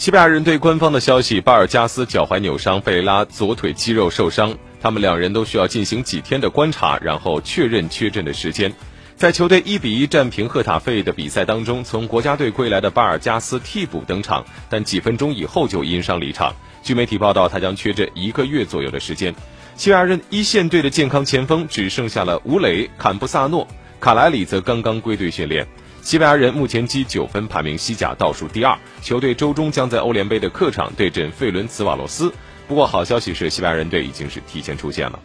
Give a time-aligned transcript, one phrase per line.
[0.00, 8.72] 西班牙人队官方的消息：巴尔加斯脚踝扭伤，贝雷拉左腿肌肉受伤，他们两人都需要进行几天的观察，然后确认缺阵的时间。
[9.14, 16.54] 在球队一比一战平赫塔费的比赛当中，从国家队归来的巴尔加斯替补登场，但几分钟以后就因伤离场。
[16.82, 19.34] 据媒体报道，他将缺阵一个月左右的时间。
[19.76, 23.68] 西班牙人一线队的健康前锋只剩下了吴磊、坎布萨诺，
[24.00, 25.66] 卡莱里则刚刚归队训练。
[26.02, 28.76] 西班牙人目前积九分，排名西甲倒数第二。
[29.02, 32.32] 球队周中将在欧联杯的客场对阵费伦茨瓦洛斯。
[32.66, 35.18] 不过好消息是，西班牙人队已经是提前出线了。